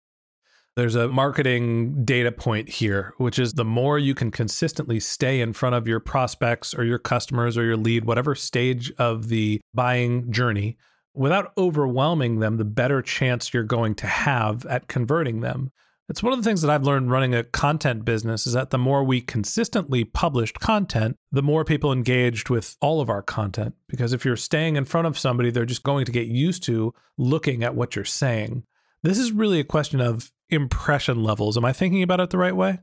There's 0.76 0.96
a 0.96 1.10
marketing 1.10 2.06
data 2.06 2.32
point 2.32 2.70
here, 2.70 3.14
which 3.18 3.38
is 3.38 3.54
the 3.54 3.66
more 3.66 4.00
you 4.00 4.16
can 4.16 4.32
consistently 4.32 5.00
stay 5.00 5.42
in 5.42 5.52
front 5.52 5.76
of 5.76 5.88
your 5.88 6.00
prospects 6.00 6.74
or 6.74 6.86
your 6.86 7.00
customers 7.00 7.58
or 7.58 7.66
your 7.66 7.76
lead, 7.76 8.06
whatever 8.06 8.34
stage 8.34 8.92
of 8.98 9.28
the 9.28 9.60
buying 9.74 10.32
journey, 10.32 10.78
without 11.14 11.52
overwhelming 11.58 12.40
them, 12.40 12.58
the 12.58 12.64
better 12.64 13.02
chance 13.02 13.54
you're 13.54 13.64
going 13.64 13.96
to 13.96 14.08
have 14.08 14.66
at 14.68 14.88
converting 14.88 15.42
them. 15.42 15.72
It's 16.10 16.24
one 16.24 16.34
of 16.34 16.40
the 16.40 16.44
things 16.44 16.64
that 16.64 16.72
I've 16.72 16.86
learned 16.86 17.12
running 17.12 17.36
a 17.36 17.44
content 17.44 18.04
business 18.04 18.48
is 18.48 18.54
that 18.54 18.72
the 18.72 18.80
more 18.80 19.04
we 19.04 19.22
consistently 19.22 20.04
published 20.04 20.60
content, 20.60 21.16
the 21.32 21.44
more 21.44 21.64
people 21.64 21.94
engaged 21.94 22.50
with 22.50 22.76
all 22.82 23.00
of 23.00 23.12
our 23.12 23.22
content. 23.22 23.76
Because 23.88 24.12
if 24.12 24.26
you're 24.26 24.36
staying 24.36 24.76
in 24.76 24.86
front 24.86 25.06
of 25.06 25.20
somebody, 25.20 25.52
they're 25.52 25.66
just 25.66 25.84
going 25.84 26.06
to 26.06 26.12
get 26.12 26.26
used 26.26 26.64
to 26.64 26.96
looking 27.20 27.64
at 27.64 27.76
what 27.76 27.96
you're 27.96 28.06
saying. 28.06 28.64
This 29.04 29.20
is 29.20 29.32
really 29.32 29.60
a 29.60 29.64
question 29.64 30.02
of 30.02 30.32
impression 30.50 31.22
levels. 31.22 31.58
Am 31.58 31.64
I 31.66 31.74
thinking 31.74 32.02
about 32.02 32.20
it 32.20 32.32
the 32.32 32.40
right 32.40 32.56
way? 32.56 32.80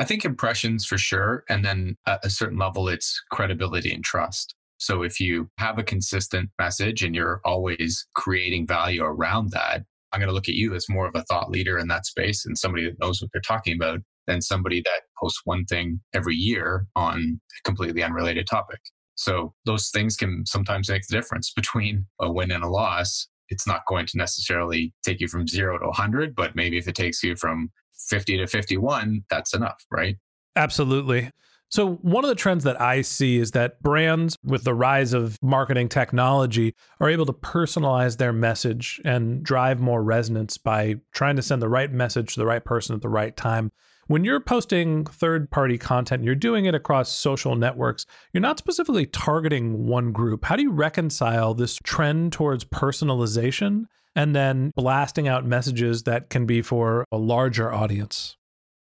I 0.00 0.04
think 0.04 0.24
impressions 0.24 0.84
for 0.84 0.98
sure. 0.98 1.44
And 1.48 1.64
then 1.64 1.96
at 2.08 2.24
a 2.24 2.30
certain 2.30 2.58
level, 2.58 2.88
it's 2.88 3.22
credibility 3.30 3.94
and 3.94 4.02
trust. 4.02 4.56
So 4.78 5.04
if 5.04 5.20
you 5.20 5.48
have 5.58 5.78
a 5.78 5.84
consistent 5.84 6.50
message 6.58 7.04
and 7.04 7.14
you're 7.14 7.40
always 7.44 8.04
creating 8.16 8.66
value 8.66 9.04
around 9.04 9.52
that, 9.52 9.84
I'm 10.14 10.20
going 10.20 10.28
to 10.28 10.34
look 10.34 10.48
at 10.48 10.54
you 10.54 10.74
as 10.74 10.88
more 10.88 11.08
of 11.08 11.14
a 11.16 11.24
thought 11.24 11.50
leader 11.50 11.76
in 11.76 11.88
that 11.88 12.06
space 12.06 12.46
and 12.46 12.56
somebody 12.56 12.84
that 12.84 13.00
knows 13.00 13.20
what 13.20 13.30
they're 13.32 13.42
talking 13.42 13.74
about 13.74 13.98
than 14.28 14.40
somebody 14.40 14.80
that 14.80 15.02
posts 15.20 15.40
one 15.44 15.64
thing 15.64 16.00
every 16.14 16.36
year 16.36 16.86
on 16.94 17.40
a 17.58 17.68
completely 17.68 18.02
unrelated 18.02 18.46
topic. 18.48 18.78
So 19.16 19.54
those 19.66 19.90
things 19.90 20.16
can 20.16 20.46
sometimes 20.46 20.88
make 20.88 21.02
the 21.08 21.16
difference 21.16 21.52
between 21.54 22.06
a 22.20 22.30
win 22.30 22.52
and 22.52 22.62
a 22.62 22.68
loss. 22.68 23.28
It's 23.48 23.66
not 23.66 23.82
going 23.88 24.06
to 24.06 24.16
necessarily 24.16 24.94
take 25.04 25.20
you 25.20 25.26
from 25.26 25.48
zero 25.48 25.78
to 25.78 25.86
100, 25.86 26.34
but 26.34 26.54
maybe 26.54 26.78
if 26.78 26.86
it 26.86 26.94
takes 26.94 27.22
you 27.22 27.34
from 27.36 27.70
50 28.08 28.38
to 28.38 28.46
51, 28.46 29.24
that's 29.30 29.52
enough, 29.52 29.84
right? 29.90 30.16
Absolutely. 30.56 31.30
So, 31.70 31.94
one 32.02 32.24
of 32.24 32.28
the 32.28 32.36
trends 32.36 32.62
that 32.64 32.80
I 32.80 33.02
see 33.02 33.38
is 33.38 33.50
that 33.52 33.82
brands, 33.82 34.36
with 34.44 34.64
the 34.64 34.74
rise 34.74 35.12
of 35.12 35.38
marketing 35.42 35.88
technology, 35.88 36.74
are 37.00 37.10
able 37.10 37.26
to 37.26 37.32
personalize 37.32 38.18
their 38.18 38.32
message 38.32 39.00
and 39.04 39.42
drive 39.42 39.80
more 39.80 40.02
resonance 40.02 40.56
by 40.56 40.96
trying 41.12 41.36
to 41.36 41.42
send 41.42 41.60
the 41.60 41.68
right 41.68 41.90
message 41.90 42.34
to 42.34 42.40
the 42.40 42.46
right 42.46 42.64
person 42.64 42.94
at 42.94 43.02
the 43.02 43.08
right 43.08 43.36
time. 43.36 43.72
When 44.06 44.22
you're 44.22 44.40
posting 44.40 45.06
third 45.06 45.50
party 45.50 45.78
content, 45.78 46.24
you're 46.24 46.34
doing 46.34 46.66
it 46.66 46.74
across 46.74 47.10
social 47.10 47.56
networks, 47.56 48.04
you're 48.32 48.42
not 48.42 48.58
specifically 48.58 49.06
targeting 49.06 49.86
one 49.86 50.12
group. 50.12 50.44
How 50.44 50.56
do 50.56 50.62
you 50.62 50.72
reconcile 50.72 51.54
this 51.54 51.78
trend 51.82 52.32
towards 52.32 52.64
personalization 52.64 53.86
and 54.14 54.36
then 54.36 54.72
blasting 54.76 55.26
out 55.26 55.46
messages 55.46 56.02
that 56.02 56.28
can 56.28 56.44
be 56.44 56.60
for 56.60 57.06
a 57.10 57.16
larger 57.16 57.72
audience? 57.72 58.36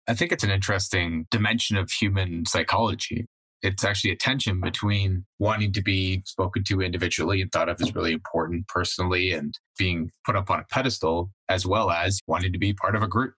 I 0.07 0.13
think 0.13 0.31
it's 0.31 0.43
an 0.43 0.51
interesting 0.51 1.25
dimension 1.31 1.77
of 1.77 1.91
human 1.91 2.45
psychology. 2.45 3.25
It's 3.63 3.83
actually 3.83 4.11
a 4.11 4.15
tension 4.15 4.61
between 4.61 5.25
wanting 5.39 5.73
to 5.73 5.81
be 5.81 6.21
spoken 6.25 6.63
to 6.65 6.81
individually 6.81 7.41
and 7.41 7.51
thought 7.51 7.69
of 7.69 7.81
as 7.81 7.95
really 7.95 8.11
important 8.11 8.67
personally 8.67 9.31
and 9.31 9.57
being 9.79 10.11
put 10.23 10.35
up 10.35 10.51
on 10.51 10.59
a 10.59 10.65
pedestal, 10.69 11.31
as 11.49 11.65
well 11.65 11.89
as 11.89 12.19
wanting 12.27 12.53
to 12.53 12.59
be 12.59 12.73
part 12.73 12.95
of 12.95 13.01
a 13.01 13.07
group. 13.07 13.33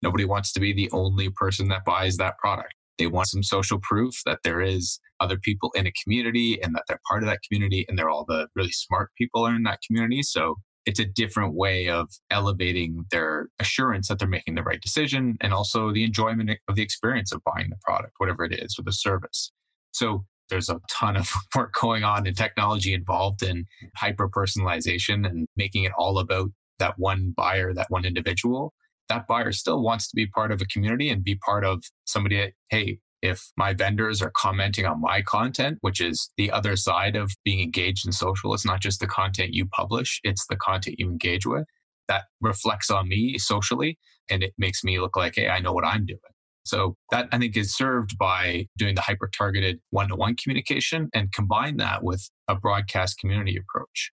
Nobody 0.00 0.24
wants 0.24 0.52
to 0.52 0.60
be 0.60 0.72
the 0.72 0.90
only 0.92 1.30
person 1.30 1.68
that 1.68 1.84
buys 1.84 2.16
that 2.18 2.38
product. 2.38 2.74
They 2.98 3.08
want 3.08 3.28
some 3.28 3.42
social 3.42 3.80
proof 3.82 4.14
that 4.24 4.40
there 4.44 4.60
is 4.60 5.00
other 5.18 5.38
people 5.38 5.72
in 5.74 5.88
a 5.88 5.92
community 6.04 6.62
and 6.62 6.74
that 6.74 6.84
they're 6.86 7.00
part 7.08 7.24
of 7.24 7.28
that 7.28 7.40
community 7.48 7.84
and 7.88 7.98
they're 7.98 8.10
all 8.10 8.26
the 8.28 8.46
really 8.54 8.70
smart 8.70 9.10
people 9.18 9.46
in 9.46 9.64
that 9.64 9.80
community. 9.84 10.22
So 10.22 10.56
it's 10.84 10.98
a 10.98 11.04
different 11.04 11.54
way 11.54 11.88
of 11.88 12.10
elevating 12.30 13.04
their 13.10 13.48
assurance 13.58 14.08
that 14.08 14.18
they're 14.18 14.28
making 14.28 14.54
the 14.54 14.62
right 14.62 14.80
decision 14.80 15.36
and 15.40 15.52
also 15.52 15.92
the 15.92 16.04
enjoyment 16.04 16.50
of 16.68 16.74
the 16.74 16.82
experience 16.82 17.32
of 17.32 17.42
buying 17.44 17.70
the 17.70 17.76
product, 17.82 18.14
whatever 18.18 18.44
it 18.44 18.52
is, 18.52 18.76
or 18.78 18.82
the 18.82 18.92
service. 18.92 19.52
So 19.92 20.24
there's 20.50 20.68
a 20.68 20.80
ton 20.90 21.16
of 21.16 21.30
work 21.56 21.72
going 21.80 22.04
on 22.04 22.26
in 22.26 22.34
technology 22.34 22.94
involved 22.94 23.42
in 23.42 23.66
hyper 23.96 24.28
personalization 24.28 25.26
and 25.26 25.46
making 25.56 25.84
it 25.84 25.92
all 25.96 26.18
about 26.18 26.50
that 26.78 26.94
one 26.98 27.32
buyer, 27.36 27.72
that 27.72 27.86
one 27.90 28.04
individual. 28.04 28.72
That 29.08 29.26
buyer 29.26 29.52
still 29.52 29.82
wants 29.82 30.08
to 30.08 30.16
be 30.16 30.26
part 30.26 30.52
of 30.52 30.60
a 30.60 30.66
community 30.66 31.10
and 31.10 31.22
be 31.22 31.36
part 31.36 31.64
of 31.64 31.84
somebody 32.04 32.38
that, 32.38 32.52
hey, 32.70 32.98
if 33.22 33.52
my 33.56 33.72
vendors 33.72 34.20
are 34.20 34.32
commenting 34.36 34.84
on 34.84 35.00
my 35.00 35.22
content, 35.22 35.78
which 35.80 36.00
is 36.00 36.30
the 36.36 36.50
other 36.50 36.76
side 36.76 37.16
of 37.16 37.32
being 37.44 37.60
engaged 37.60 38.04
in 38.04 38.12
social, 38.12 38.52
it's 38.52 38.66
not 38.66 38.80
just 38.80 39.00
the 39.00 39.06
content 39.06 39.54
you 39.54 39.66
publish, 39.66 40.20
it's 40.24 40.44
the 40.48 40.56
content 40.56 40.96
you 40.98 41.08
engage 41.08 41.46
with. 41.46 41.64
That 42.08 42.24
reflects 42.40 42.90
on 42.90 43.08
me 43.08 43.38
socially 43.38 43.96
and 44.28 44.42
it 44.42 44.52
makes 44.58 44.82
me 44.82 44.98
look 44.98 45.16
like, 45.16 45.36
hey, 45.36 45.48
I 45.48 45.60
know 45.60 45.72
what 45.72 45.84
I'm 45.84 46.04
doing. 46.04 46.18
So 46.64 46.96
that 47.10 47.28
I 47.32 47.38
think 47.38 47.56
is 47.56 47.74
served 47.74 48.18
by 48.18 48.66
doing 48.76 48.94
the 48.94 49.00
hyper 49.00 49.28
targeted 49.28 49.80
one 49.90 50.08
to 50.08 50.16
one 50.16 50.36
communication 50.36 51.08
and 51.12 51.32
combine 51.32 51.76
that 51.78 52.04
with 52.04 52.28
a 52.48 52.54
broadcast 52.54 53.18
community 53.18 53.56
approach. 53.56 54.12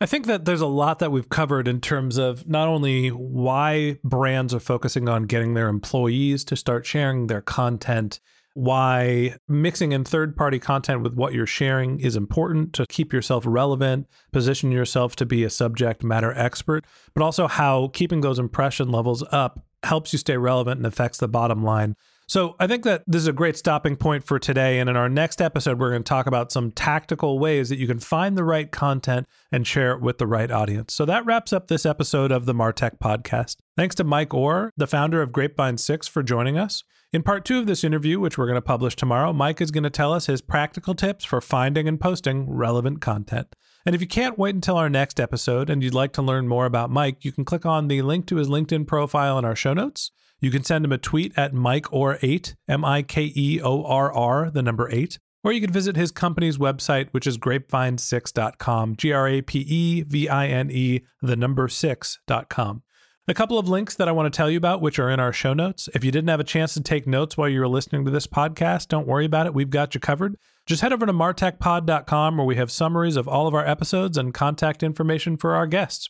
I 0.00 0.06
think 0.06 0.26
that 0.26 0.44
there's 0.44 0.60
a 0.60 0.66
lot 0.66 0.98
that 0.98 1.12
we've 1.12 1.28
covered 1.28 1.68
in 1.68 1.80
terms 1.80 2.18
of 2.18 2.48
not 2.48 2.68
only 2.68 3.08
why 3.08 3.98
brands 4.02 4.52
are 4.52 4.60
focusing 4.60 5.08
on 5.08 5.24
getting 5.24 5.54
their 5.54 5.68
employees 5.68 6.44
to 6.44 6.56
start 6.56 6.84
sharing 6.84 7.28
their 7.28 7.40
content, 7.40 8.20
why 8.54 9.36
mixing 9.48 9.92
in 9.92 10.04
third 10.04 10.36
party 10.36 10.58
content 10.58 11.02
with 11.02 11.14
what 11.14 11.32
you're 11.32 11.46
sharing 11.46 12.00
is 12.00 12.16
important 12.16 12.72
to 12.72 12.86
keep 12.86 13.12
yourself 13.12 13.44
relevant, 13.46 14.06
position 14.32 14.72
yourself 14.72 15.16
to 15.16 15.26
be 15.26 15.44
a 15.44 15.50
subject 15.50 16.02
matter 16.02 16.32
expert, 16.36 16.84
but 17.14 17.22
also 17.22 17.46
how 17.46 17.88
keeping 17.88 18.20
those 18.20 18.38
impression 18.38 18.90
levels 18.90 19.24
up 19.30 19.64
helps 19.82 20.12
you 20.12 20.18
stay 20.18 20.36
relevant 20.36 20.78
and 20.78 20.86
affects 20.86 21.18
the 21.18 21.28
bottom 21.28 21.62
line. 21.62 21.94
So 22.26 22.56
I 22.58 22.66
think 22.66 22.84
that 22.84 23.02
this 23.06 23.20
is 23.20 23.28
a 23.28 23.32
great 23.32 23.56
stopping 23.56 23.96
point 23.96 24.24
for 24.24 24.38
today. 24.38 24.78
And 24.78 24.88
in 24.88 24.96
our 24.96 25.08
next 25.08 25.42
episode, 25.42 25.78
we're 25.78 25.90
going 25.90 26.02
to 26.02 26.08
talk 26.08 26.26
about 26.26 26.50
some 26.50 26.70
tactical 26.72 27.38
ways 27.38 27.68
that 27.68 27.78
you 27.78 27.86
can 27.86 27.98
find 27.98 28.36
the 28.36 28.44
right 28.44 28.70
content 28.70 29.26
and 29.52 29.66
share 29.66 29.92
it 29.92 30.00
with 30.00 30.18
the 30.18 30.26
right 30.26 30.50
audience. 30.50 30.94
So 30.94 31.04
that 31.04 31.26
wraps 31.26 31.52
up 31.52 31.68
this 31.68 31.84
episode 31.84 32.32
of 32.32 32.46
the 32.46 32.54
Martech 32.54 32.98
podcast. 32.98 33.56
Thanks 33.76 33.94
to 33.96 34.04
Mike 34.04 34.32
Orr, 34.32 34.70
the 34.76 34.86
founder 34.86 35.20
of 35.20 35.32
Grapevine 35.32 35.76
6, 35.78 36.08
for 36.08 36.22
joining 36.22 36.56
us. 36.56 36.82
In 37.12 37.22
part 37.22 37.44
two 37.44 37.60
of 37.60 37.66
this 37.66 37.84
interview, 37.84 38.18
which 38.18 38.38
we're 38.38 38.46
going 38.46 38.56
to 38.56 38.62
publish 38.62 38.96
tomorrow, 38.96 39.32
Mike 39.32 39.60
is 39.60 39.70
going 39.70 39.84
to 39.84 39.90
tell 39.90 40.12
us 40.12 40.26
his 40.26 40.40
practical 40.40 40.94
tips 40.94 41.24
for 41.24 41.40
finding 41.40 41.86
and 41.86 42.00
posting 42.00 42.50
relevant 42.50 43.00
content. 43.00 43.54
And 43.86 43.94
if 43.94 44.00
you 44.00 44.06
can't 44.06 44.38
wait 44.38 44.54
until 44.54 44.78
our 44.78 44.88
next 44.88 45.20
episode 45.20 45.68
and 45.68 45.82
you'd 45.82 45.92
like 45.92 46.12
to 46.14 46.22
learn 46.22 46.48
more 46.48 46.64
about 46.64 46.90
Mike, 46.90 47.24
you 47.24 47.32
can 47.32 47.44
click 47.44 47.66
on 47.66 47.88
the 47.88 48.00
link 48.00 48.26
to 48.26 48.36
his 48.36 48.48
LinkedIn 48.48 48.86
profile 48.86 49.38
in 49.38 49.44
our 49.44 49.54
show 49.54 49.74
notes. 49.74 50.10
You 50.40 50.50
can 50.50 50.64
send 50.64 50.84
him 50.84 50.92
a 50.92 50.98
tweet 50.98 51.32
at 51.36 51.52
Mike 51.52 51.92
Orr 51.92 52.18
8, 52.22 52.56
M 52.68 52.84
I 52.84 53.02
K 53.02 53.32
E 53.34 53.60
O 53.62 53.84
R 53.84 54.12
R, 54.12 54.50
the 54.50 54.62
number 54.62 54.88
8. 54.90 55.18
Or 55.42 55.52
you 55.52 55.60
can 55.60 55.72
visit 55.72 55.96
his 55.96 56.10
company's 56.10 56.56
website, 56.56 57.08
which 57.10 57.26
is 57.26 57.36
grapevine6.com, 57.36 58.96
G 58.96 59.12
R 59.12 59.28
A 59.28 59.42
P 59.42 59.58
E 59.58 60.02
V 60.02 60.28
I 60.28 60.48
N 60.48 60.70
E, 60.70 61.02
the 61.20 61.36
number 61.36 61.68
6.com. 61.68 62.82
A 63.26 63.34
couple 63.34 63.58
of 63.58 63.68
links 63.68 63.94
that 63.94 64.08
I 64.08 64.12
want 64.12 64.30
to 64.30 64.36
tell 64.36 64.50
you 64.50 64.58
about, 64.58 64.82
which 64.82 64.98
are 64.98 65.10
in 65.10 65.20
our 65.20 65.32
show 65.32 65.54
notes. 65.54 65.88
If 65.94 66.04
you 66.04 66.10
didn't 66.10 66.28
have 66.28 66.40
a 66.40 66.44
chance 66.44 66.74
to 66.74 66.82
take 66.82 67.06
notes 67.06 67.36
while 67.36 67.48
you 67.48 67.60
were 67.60 67.68
listening 67.68 68.04
to 68.04 68.10
this 68.10 68.26
podcast, 68.26 68.88
don't 68.88 69.06
worry 69.06 69.24
about 69.24 69.46
it. 69.46 69.54
We've 69.54 69.70
got 69.70 69.94
you 69.94 70.00
covered. 70.00 70.36
Just 70.66 70.80
head 70.80 70.92
over 70.94 71.04
to 71.04 71.12
martechpod.com 71.12 72.36
where 72.38 72.46
we 72.46 72.56
have 72.56 72.70
summaries 72.70 73.16
of 73.16 73.28
all 73.28 73.46
of 73.46 73.54
our 73.54 73.66
episodes 73.66 74.16
and 74.16 74.32
contact 74.32 74.82
information 74.82 75.36
for 75.36 75.54
our 75.54 75.66
guests. 75.66 76.08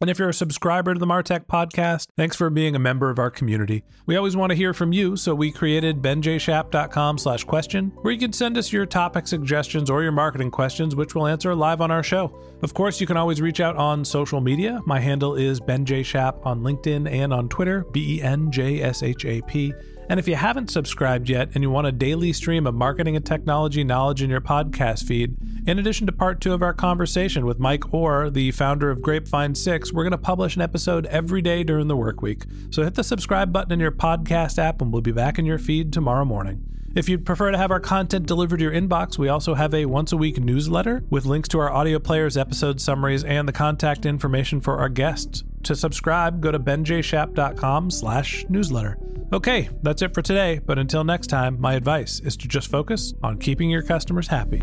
And 0.00 0.08
if 0.08 0.20
you're 0.20 0.28
a 0.28 0.34
subscriber 0.34 0.94
to 0.94 1.00
the 1.00 1.06
Martech 1.06 1.46
podcast, 1.46 2.06
thanks 2.16 2.36
for 2.36 2.50
being 2.50 2.76
a 2.76 2.78
member 2.78 3.10
of 3.10 3.18
our 3.18 3.32
community. 3.32 3.82
We 4.06 4.14
always 4.14 4.36
want 4.36 4.50
to 4.50 4.56
hear 4.56 4.72
from 4.72 4.92
you, 4.92 5.16
so 5.16 5.34
we 5.34 5.50
created 5.50 6.00
benjshap.com 6.00 7.18
slash 7.18 7.42
question, 7.42 7.90
where 8.02 8.12
you 8.12 8.20
can 8.20 8.32
send 8.32 8.56
us 8.56 8.72
your 8.72 8.86
topic 8.86 9.26
suggestions 9.26 9.90
or 9.90 10.04
your 10.04 10.12
marketing 10.12 10.52
questions, 10.52 10.94
which 10.94 11.16
we'll 11.16 11.26
answer 11.26 11.52
live 11.52 11.80
on 11.80 11.90
our 11.90 12.04
show. 12.04 12.32
Of 12.62 12.74
course, 12.74 13.00
you 13.00 13.08
can 13.08 13.16
always 13.16 13.40
reach 13.40 13.58
out 13.58 13.74
on 13.74 14.04
social 14.04 14.40
media. 14.40 14.80
My 14.86 15.00
handle 15.00 15.34
is 15.34 15.58
benjshap 15.58 16.46
on 16.46 16.60
LinkedIn 16.60 17.10
and 17.10 17.32
on 17.32 17.48
Twitter, 17.48 17.84
B-E-N-J-S-H-A-P. 17.90 19.74
And 20.08 20.18
if 20.18 20.26
you 20.26 20.36
haven't 20.36 20.70
subscribed 20.70 21.28
yet 21.28 21.50
and 21.54 21.62
you 21.62 21.70
want 21.70 21.86
a 21.86 21.92
daily 21.92 22.32
stream 22.32 22.66
of 22.66 22.74
marketing 22.74 23.14
and 23.14 23.24
technology 23.24 23.84
knowledge 23.84 24.22
in 24.22 24.30
your 24.30 24.40
podcast 24.40 25.04
feed, 25.04 25.36
in 25.66 25.78
addition 25.78 26.06
to 26.06 26.12
part 26.12 26.40
two 26.40 26.54
of 26.54 26.62
our 26.62 26.72
conversation 26.72 27.44
with 27.44 27.58
Mike 27.58 27.92
Orr, 27.92 28.30
the 28.30 28.50
founder 28.52 28.90
of 28.90 29.02
Grapevine 29.02 29.54
6, 29.54 29.92
we're 29.92 30.04
going 30.04 30.12
to 30.12 30.18
publish 30.18 30.56
an 30.56 30.62
episode 30.62 31.04
every 31.06 31.42
day 31.42 31.62
during 31.62 31.88
the 31.88 31.96
work 31.96 32.22
week. 32.22 32.44
So 32.70 32.82
hit 32.84 32.94
the 32.94 33.04
subscribe 33.04 33.52
button 33.52 33.72
in 33.72 33.80
your 33.80 33.92
podcast 33.92 34.58
app 34.58 34.80
and 34.80 34.92
we'll 34.92 35.02
be 35.02 35.12
back 35.12 35.38
in 35.38 35.44
your 35.44 35.58
feed 35.58 35.92
tomorrow 35.92 36.24
morning. 36.24 36.67
If 36.94 37.08
you'd 37.08 37.26
prefer 37.26 37.50
to 37.50 37.58
have 37.58 37.70
our 37.70 37.80
content 37.80 38.26
delivered 38.26 38.58
to 38.58 38.64
your 38.64 38.72
inbox, 38.72 39.18
we 39.18 39.28
also 39.28 39.54
have 39.54 39.74
a 39.74 39.86
once 39.86 40.12
a 40.12 40.16
week 40.16 40.38
newsletter 40.38 41.04
with 41.10 41.26
links 41.26 41.48
to 41.50 41.58
our 41.58 41.70
audio 41.70 41.98
players, 41.98 42.36
episode 42.36 42.80
summaries, 42.80 43.24
and 43.24 43.46
the 43.46 43.52
contact 43.52 44.06
information 44.06 44.60
for 44.60 44.78
our 44.78 44.88
guests. 44.88 45.44
To 45.64 45.76
subscribe, 45.76 46.40
go 46.40 46.50
to 46.50 46.58
benjshap.com 46.58 47.90
slash 47.90 48.44
newsletter. 48.48 48.98
Okay, 49.32 49.68
that's 49.82 50.00
it 50.00 50.14
for 50.14 50.22
today, 50.22 50.60
but 50.64 50.78
until 50.78 51.04
next 51.04 51.26
time, 51.26 51.60
my 51.60 51.74
advice 51.74 52.20
is 52.20 52.36
to 52.38 52.48
just 52.48 52.70
focus 52.70 53.12
on 53.22 53.38
keeping 53.38 53.68
your 53.68 53.82
customers 53.82 54.28
happy. 54.28 54.62